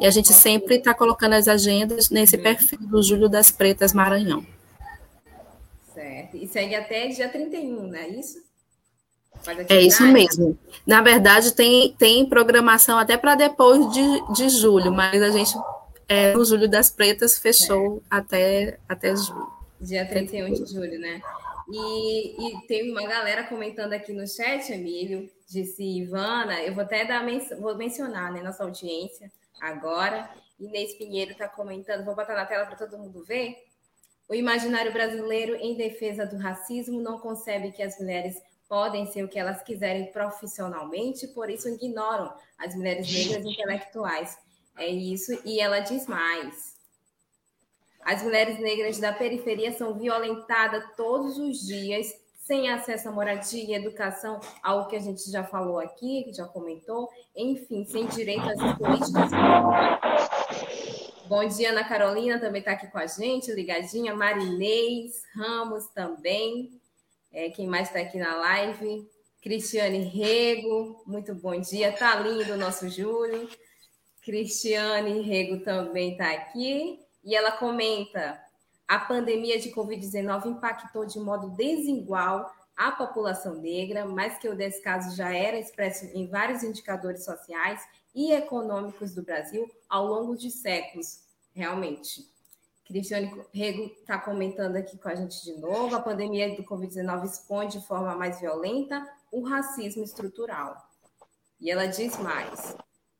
[0.00, 4.44] E a gente sempre está colocando as agendas nesse perfil do Júlio das Pretas Maranhão.
[6.34, 8.38] E segue até dia 31, não é isso?
[9.68, 10.58] É isso mesmo.
[10.86, 15.54] Na verdade, tem, tem programação até para depois de, de julho, mas a gente,
[16.08, 18.16] é, no Julho das Pretas, fechou é.
[18.16, 19.48] até, até julho.
[19.80, 21.22] Dia 31 de julho, né?
[21.72, 27.04] E, e tem uma galera comentando aqui no chat, Emílio, disse Ivana, eu vou até
[27.04, 27.24] dar
[27.58, 30.28] vou mencionar, né, nossa audiência agora.
[30.58, 33.56] Inês Pinheiro está comentando, vou botar na tela para todo mundo ver.
[34.30, 39.28] O imaginário brasileiro em defesa do racismo não concebe que as mulheres podem ser o
[39.28, 44.38] que elas quiserem profissionalmente, por isso ignoram as mulheres negras intelectuais.
[44.78, 46.76] É isso, e ela diz mais.
[48.02, 53.74] As mulheres negras da periferia são violentadas todos os dias, sem acesso à moradia e
[53.74, 58.78] educação, algo que a gente já falou aqui, que já comentou, enfim, sem direito às
[58.78, 59.30] políticas.
[61.30, 64.16] Bom dia, Ana Carolina também está aqui com a gente, ligadinha.
[64.16, 66.82] Marinês Ramos também.
[67.30, 69.08] É, quem mais está aqui na live?
[69.40, 71.92] Cristiane Rego, muito bom dia.
[71.92, 73.48] Tá lindo o nosso Júlio.
[74.24, 76.98] Cristiane Rego também está aqui.
[77.22, 78.42] E ela comenta:
[78.88, 85.14] a pandemia de Covid-19 impactou de modo desigual a população negra, mas que o descaso
[85.14, 87.80] já era expresso em vários indicadores sociais
[88.14, 91.20] e econômicos do Brasil ao longo de séculos,
[91.52, 92.28] realmente.
[92.84, 95.94] Cristiane Rego está comentando aqui com a gente de novo.
[95.94, 100.76] A pandemia do Covid-19 expõe de forma mais violenta o racismo estrutural.
[101.60, 102.76] E ela diz mais: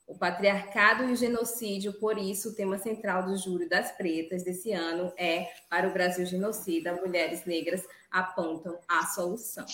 [0.08, 4.72] o patriarcado e o genocídio, por isso, o tema central do Júri das Pretas desse
[4.72, 9.66] ano é Para o Brasil Genocida, Mulheres Negras apontam a solução.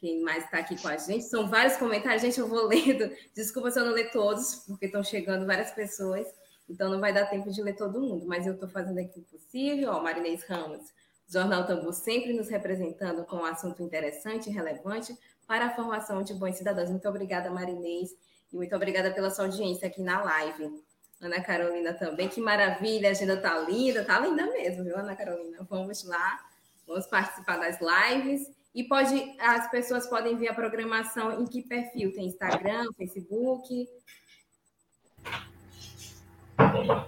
[0.00, 1.24] Quem mais está aqui com a gente?
[1.24, 3.14] São vários comentários, gente, eu vou lendo.
[3.34, 6.26] Desculpa se eu não ler todos, porque estão chegando várias pessoas,
[6.68, 9.22] então não vai dar tempo de ler todo mundo, mas eu estou fazendo aqui o
[9.24, 9.90] possível.
[9.92, 10.86] Ó, Marinês Ramos,
[11.28, 16.32] Jornal Tambu sempre nos representando com um assunto interessante e relevante para a formação de
[16.32, 16.88] bons cidadãos.
[16.88, 18.10] Muito obrigada, Marinês.
[18.52, 20.82] E muito obrigada pela sua audiência aqui na live.
[21.20, 25.58] Ana Carolina também, que maravilha, a agenda tá linda, tá linda mesmo, viu, Ana Carolina?
[25.68, 26.40] Vamos lá,
[26.86, 28.50] vamos participar das lives.
[28.74, 32.12] E pode, as pessoas podem ver a programação em que perfil?
[32.12, 33.88] Tem Instagram, Facebook?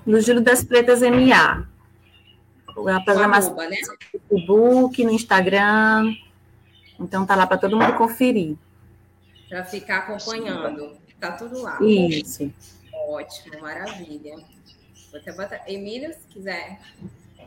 [0.04, 1.68] No Júlio das Pretas MA.
[2.68, 3.76] A programação Arroba, né?
[3.84, 3.96] no
[4.28, 6.14] Facebook, no Instagram.
[6.98, 8.56] Então tá lá para todo mundo conferir.
[9.48, 10.96] Para ficar acompanhando.
[11.20, 11.78] Tá tudo lá.
[11.80, 12.52] Isso.
[13.08, 14.36] Ótimo, maravilha.
[15.10, 15.62] Vou até botar.
[15.68, 16.80] Emílio, se quiser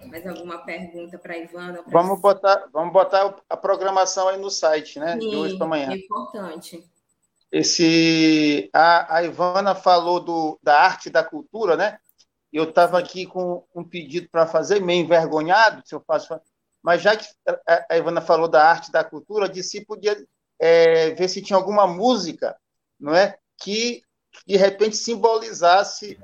[0.06, 1.84] mais alguma pergunta para Ivana?
[1.84, 5.14] Pra vamos, botar, vamos botar a programação aí no site, né?
[5.14, 5.92] Sim, de hoje para amanhã.
[5.92, 6.84] É importante.
[7.52, 11.98] Esse, a, a Ivana falou do, da arte e da cultura, né?
[12.52, 16.40] Eu estava aqui com um pedido para fazer, meio envergonhado, se eu faço.
[16.82, 17.26] Mas já que
[17.90, 20.16] a Ivana falou da arte e da cultura, disse se podia
[20.60, 22.56] é, ver se tinha alguma música,
[23.00, 23.38] não é?
[23.58, 24.02] que,
[24.46, 26.20] de repente, simbolizasse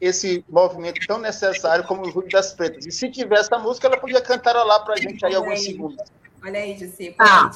[0.00, 2.86] esse movimento tão necessário como o Júlio das Pretas.
[2.86, 6.04] E se tivesse a música, ela podia cantar lá para a gente aí alguns segundos.
[6.44, 7.14] Olha aí, Jussi.
[7.18, 7.50] Ah,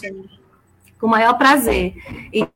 [0.98, 1.94] com o maior prazer.
[2.32, 2.48] E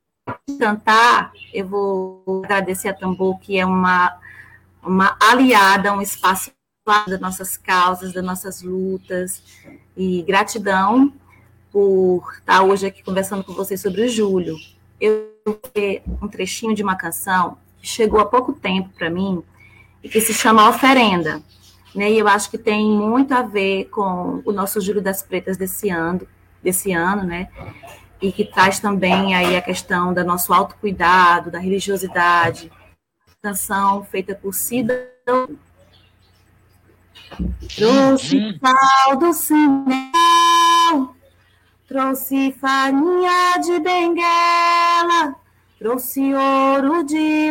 [0.59, 4.19] cantar, eu vou agradecer a Tambor, que é uma,
[4.83, 6.51] uma aliada, um espaço
[7.07, 9.43] das nossas causas, das nossas lutas.
[9.97, 11.13] E gratidão
[11.71, 14.57] por estar hoje aqui conversando com vocês sobre o Júlio
[15.01, 15.31] eu
[15.75, 19.43] ver um trechinho de uma canção que chegou há pouco tempo para mim
[20.05, 21.43] e que se chama Oferenda.
[21.95, 22.13] Né?
[22.13, 25.89] E eu acho que tem muito a ver com o nosso Júlio das Pretas desse
[25.89, 26.21] ano,
[26.63, 27.49] desse ano, né?
[28.21, 32.71] E que traz também aí a questão do nosso autocuidado, da religiosidade.
[33.43, 35.09] Canção feita por Cida.
[37.77, 39.57] Trouxe pau do céu
[41.87, 45.37] Trouxe farinha de benguela,
[45.79, 47.44] trouxe ouro de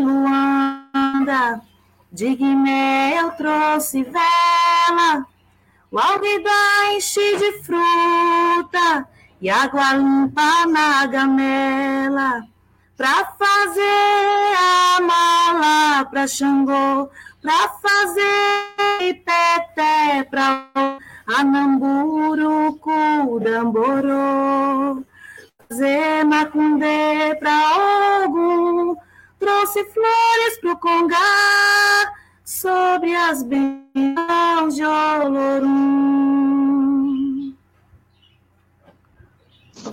[2.14, 5.26] de Guiné eu trouxe vela,
[5.90, 9.08] o algodão enche de fruta
[9.42, 12.46] e água limpa na gamela,
[12.96, 13.82] pra fazer
[14.60, 17.10] a mala pra Xangô,
[17.42, 20.68] pra fazer peté pra
[21.36, 24.14] Anamburu, Cudamborô,
[25.68, 28.96] fazer macundê pra Ogum,
[29.44, 32.14] trouxe flores pro Congá,
[32.46, 36.24] sobre as bênçãos de Olorum.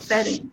[0.07, 0.49] Peraí.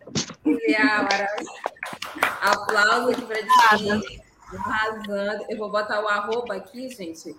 [2.40, 3.42] Aplausos aqui para
[3.76, 4.20] ti.
[4.52, 5.44] Arrasando.
[5.48, 7.36] Eu vou botar o arroba aqui, gente,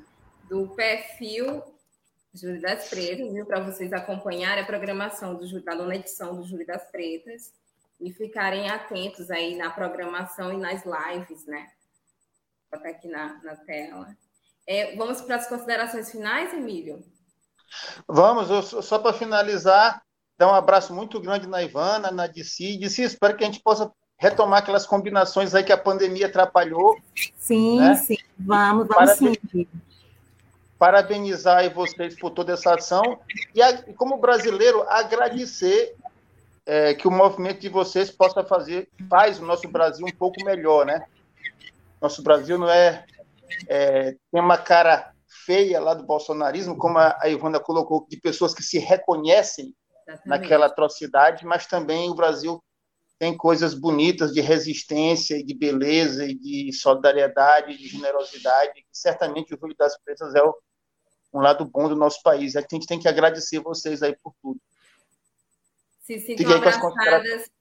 [0.49, 1.61] do perfil
[2.33, 3.45] Júri das Pretas, viu?
[3.45, 7.51] Para vocês acompanharem a programação do, da nona edição do Júri das Pretas
[7.99, 11.67] e ficarem atentos aí na programação e nas lives, né?
[12.71, 14.15] Vou botar aqui na, na tela.
[14.67, 17.03] É, vamos para as considerações finais, Emílio?
[18.07, 20.01] Vamos, eu, só para finalizar,
[20.37, 22.77] dar um abraço muito grande na Ivana, na DC.
[22.77, 26.97] DC, espero que a gente possa retomar aquelas combinações aí que a pandemia atrapalhou.
[27.37, 27.95] Sim, né?
[27.95, 29.67] sim, vamos, vamos sim
[30.79, 33.19] parabenizar vocês por toda essa ação
[33.53, 35.93] e, como brasileiro, agradecer
[36.69, 40.85] é, que o movimento de vocês possa fazer, faz o nosso Brasil um pouco melhor,
[40.85, 41.03] né?
[41.99, 43.03] Nosso Brasil não é,
[43.67, 45.11] é tem uma cara
[45.47, 49.73] feia lá do bolsonarismo, como a, Ivana colocou, de pessoas que se reconhecem
[50.07, 50.29] Exatamente.
[50.29, 52.63] naquela atrocidade, mas também o Brasil
[53.17, 59.55] tem coisas bonitas de resistência e de beleza e de solidariedade, de generosidade, que certamente
[59.55, 60.55] o Júlio das Pretas é o,
[61.33, 62.55] um lado bom do nosso país.
[62.55, 64.61] A gente tem que agradecer vocês aí por tudo.
[66.09, 67.51] Se sintam abraçadas.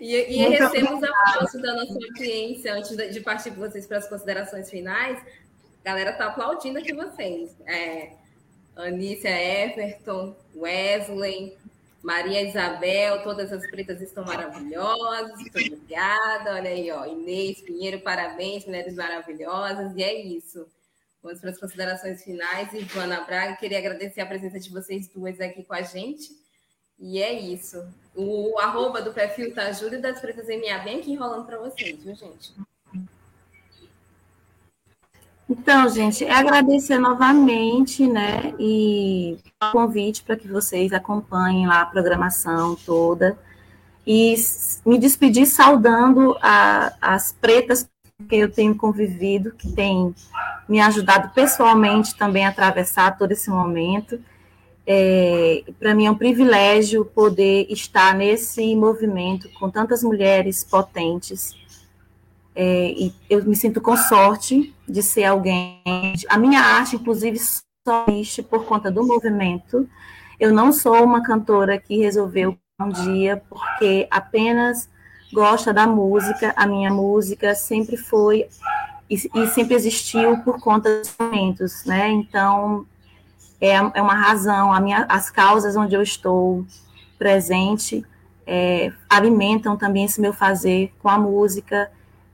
[0.00, 4.70] E, e recebemos aplausos da nossa audiência antes de partir com vocês para as considerações
[4.70, 5.22] finais.
[5.84, 7.54] A galera está aplaudindo aqui vocês.
[7.66, 8.12] É,
[8.76, 11.54] Anícia Everton, Wesley,
[12.02, 15.38] Maria Isabel, todas as pretas estão maravilhosas.
[15.38, 16.54] Muito obrigada.
[16.54, 17.04] Olha aí, ó.
[17.04, 19.94] Inês Pinheiro, parabéns, mulheres maravilhosas.
[19.94, 20.66] E é isso.
[21.22, 22.72] Vamos para as considerações finais.
[22.72, 26.30] Ivana Braga, queria agradecer a presença de vocês duas aqui com a gente.
[26.98, 27.82] E é isso.
[28.14, 32.14] O arroba do perfil tá Júlia das Pretas MA bem aqui enrolando para vocês, viu,
[32.14, 32.54] gente?
[35.48, 41.86] Então, gente, é agradecer novamente, né, e o convite para que vocês acompanhem lá a
[41.86, 43.36] programação toda
[44.06, 44.36] e
[44.86, 47.88] me despedir saudando a, as pretas
[48.28, 50.14] que eu tenho convivido, que tem
[50.68, 54.20] me ajudado pessoalmente também a atravessar todo esse momento.
[54.86, 61.54] É, para mim é um privilégio poder estar nesse movimento com tantas mulheres potentes
[62.54, 65.80] é, e eu me sinto com sorte de ser alguém.
[66.28, 69.88] A minha arte, inclusive, só existe por conta do movimento.
[70.38, 74.88] Eu não sou uma cantora que resolveu um dia porque apenas
[75.32, 76.52] gosta da música.
[76.56, 78.46] A minha música sempre foi
[79.08, 82.08] e, e sempre existiu por conta dos movimentos, né?
[82.08, 82.86] Então
[83.60, 84.72] é, é uma razão.
[84.72, 86.64] A minha, as causas onde eu estou
[87.18, 88.04] presente
[88.46, 91.90] é, alimentam também esse meu fazer com a música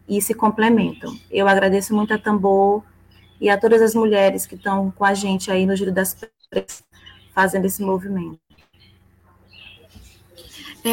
[0.08, 1.12] e se complementam.
[1.30, 2.82] Eu agradeço muito a Tambor
[3.40, 6.82] e a todas as mulheres que estão com a gente aí no Giro das Pretas,
[7.34, 8.45] fazendo esse movimento.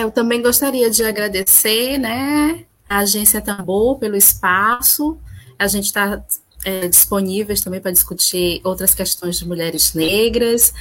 [0.01, 5.17] Eu também gostaria de agradecer, né, a Agência Tambor pelo espaço.
[5.57, 6.23] A gente está
[6.65, 10.73] é, disponíveis também para discutir outras questões de mulheres negras.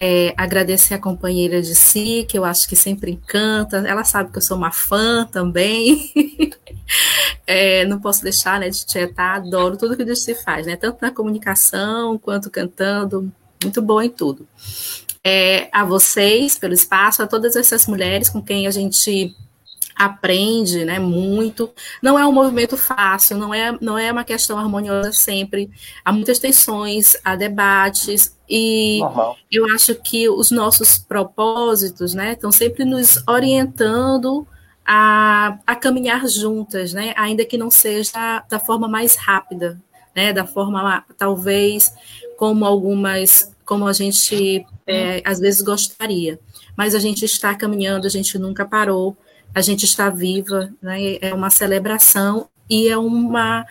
[0.00, 3.78] É, agradecer a companheira de si, que eu acho que sempre encanta.
[3.78, 6.10] Ela sabe que eu sou uma fã também.
[7.46, 10.76] é, não posso deixar né, de tietar, adoro tudo que se faz, né?
[10.76, 13.32] Tanto na comunicação quanto cantando.
[13.62, 14.46] Muito boa em tudo.
[15.24, 19.34] É, a vocês pelo espaço, a todas essas mulheres com quem a gente
[19.94, 21.70] aprende, né, muito.
[22.02, 25.70] Não é um movimento fácil, não é, não é uma questão harmoniosa sempre.
[26.04, 29.34] Há muitas tensões, há debates e uhum.
[29.50, 34.46] eu acho que os nossos propósitos, né, estão sempre nos orientando
[34.84, 39.80] a, a caminhar juntas, né, ainda que não seja da forma mais rápida,
[40.14, 41.92] né, da forma talvez
[42.36, 46.38] como algumas, como a gente é, às vezes gostaria.
[46.76, 49.16] Mas a gente está caminhando, a gente nunca parou
[49.54, 51.18] a gente está viva, né?
[51.20, 53.66] é uma celebração e é uma,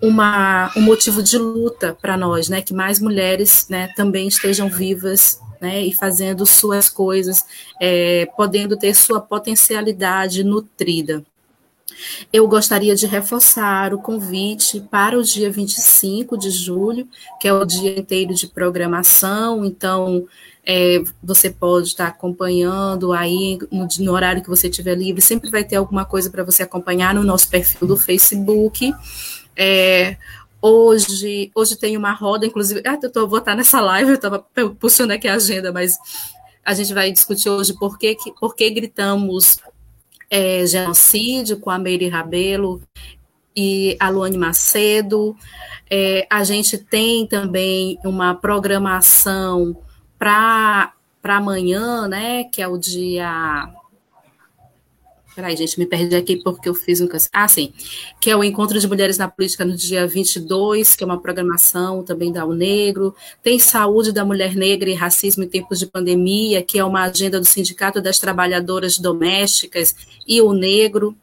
[0.00, 2.62] uma, um motivo de luta para nós, né?
[2.62, 7.44] que mais mulheres né, também estejam vivas né, e fazendo suas coisas,
[7.80, 11.24] é, podendo ter sua potencialidade nutrida.
[12.32, 17.08] Eu gostaria de reforçar o convite para o dia 25 de julho,
[17.40, 20.26] que é o dia inteiro de programação, então
[20.64, 25.64] é, você pode estar acompanhando aí no, no, horário que você tiver livre, sempre vai
[25.64, 28.92] ter alguma coisa para você acompanhar no nosso perfil do Facebook.
[29.56, 30.16] É,
[30.60, 34.44] hoje, hoje tem uma roda, inclusive, ah, eu tô, vou estar nessa live, eu estava
[34.78, 35.96] puxando aqui a agenda, mas
[36.62, 39.58] a gente vai discutir hoje por que, por que gritamos
[40.30, 42.82] é, genocídio com a Meire Rabelo
[43.56, 45.36] e a Luane Macedo.
[45.90, 49.76] É, a gente tem também uma programação
[50.18, 50.92] para
[51.24, 53.68] amanhã, né, que é o dia.
[55.38, 57.06] Peraí, gente, me perdi aqui porque eu fiz um.
[57.32, 57.72] Ah, sim.
[58.20, 62.02] Que é o Encontro de Mulheres na Política no dia 22, que é uma programação
[62.02, 63.14] também da Negro.
[63.40, 67.38] Tem Saúde da Mulher Negra e Racismo em Tempos de Pandemia, que é uma agenda
[67.38, 69.94] do Sindicato das Trabalhadoras Domésticas
[70.26, 71.16] e o Negro,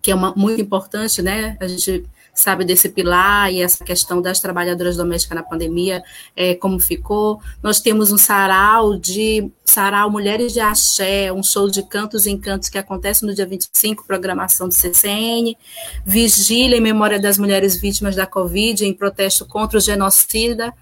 [0.00, 1.56] que é uma, muito importante, né?
[1.58, 2.04] A gente
[2.34, 6.02] sabe, desse pilar e essa questão das trabalhadoras domésticas na pandemia,
[6.36, 7.40] é, como ficou.
[7.62, 12.68] Nós temos um sarau de sarau Mulheres de Axé, um show de cantos e encantos
[12.68, 15.56] que acontece no dia 25, programação do CCN,
[16.04, 20.74] vigília em memória das mulheres vítimas da Covid, em protesto contra o genocida,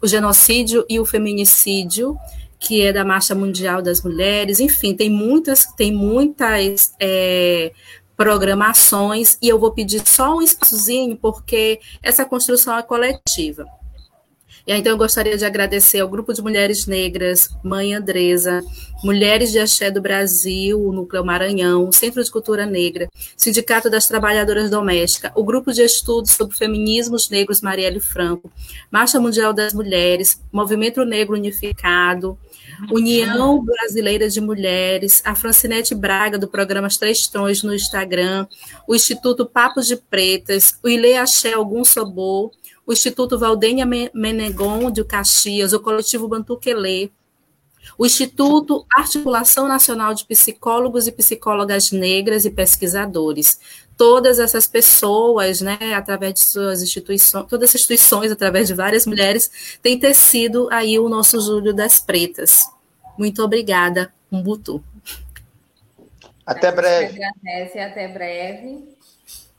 [0.00, 2.16] o genocídio e o feminicídio,
[2.58, 7.72] que é da Marcha Mundial das Mulheres, enfim, tem muitas, tem muitas é,
[8.16, 13.66] programações, e eu vou pedir só um espaçozinho, porque essa construção é coletiva.
[14.66, 18.64] E então eu gostaria de agradecer ao Grupo de Mulheres Negras, Mãe Andresa,
[19.04, 23.06] Mulheres de Axé do Brasil, o Núcleo Maranhão, Centro de Cultura Negra,
[23.36, 28.50] Sindicato das Trabalhadoras Domésticas, o Grupo de Estudos sobre Feminismos Negros Marielle Franco,
[28.90, 32.36] Marcha Mundial das Mulheres, Movimento Negro Unificado,
[32.90, 38.48] União Brasileira de Mulheres, a Francinete Braga, do programa Três Tons no Instagram,
[38.88, 42.50] o Instituto Papos de Pretas, o Ile Axé Algum Sobô,
[42.86, 43.84] o Instituto Valdênia
[44.14, 47.10] Menegon de Caxias, o Coletivo Bantuquelê,
[47.98, 53.60] o Instituto Articulação Nacional de Psicólogos e Psicólogas Negras e Pesquisadores.
[53.96, 59.78] Todas essas pessoas, né, através de suas instituições, todas as instituições, através de várias mulheres,
[59.82, 62.64] têm tecido aí o nosso Júlio das Pretas.
[63.18, 64.82] Muito obrigada, Umbutu.
[66.44, 67.18] Até breve.
[67.24, 68.84] Agradece, até breve.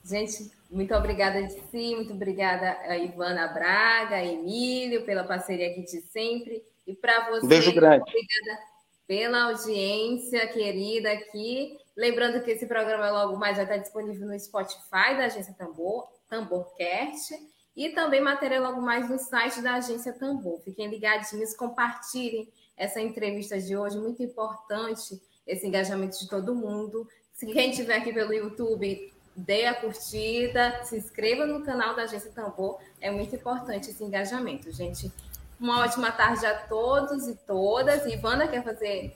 [0.05, 5.82] Gente, muito obrigada de si, muito obrigada a Ivana Braga, a Emílio, pela parceria aqui
[5.82, 6.63] de sempre.
[6.86, 8.01] E para você, beijo grande.
[8.01, 8.63] obrigada
[9.07, 11.78] pela audiência querida aqui.
[11.95, 17.34] Lembrando que esse programa logo mais vai estar disponível no Spotify da Agência Tambor, Tamborcast,
[17.76, 20.59] e também matéria logo mais no site da Agência Tambor.
[20.61, 27.07] Fiquem ligadinhos, compartilhem essa entrevista de hoje, muito importante esse engajamento de todo mundo.
[27.34, 32.31] Se quem estiver aqui pelo YouTube, dê a curtida, se inscreva no canal da Agência
[32.31, 35.11] Tambor, é muito importante esse engajamento, gente.
[35.59, 38.05] Uma ótima tarde a todos e todas.
[38.05, 39.15] Ivana quer fazer.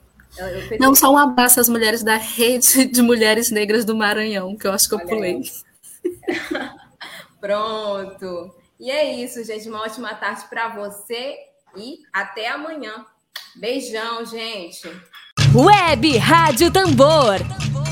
[0.79, 4.71] Não, só um abraço às mulheres da rede de mulheres negras do Maranhão, que eu
[4.71, 5.41] acho que eu pulei.
[7.39, 8.53] Pronto.
[8.79, 9.67] E é isso, gente.
[9.67, 11.37] Uma ótima tarde para você
[11.75, 13.05] e até amanhã.
[13.55, 14.87] Beijão, gente.
[15.53, 17.37] Web Rádio Tambor.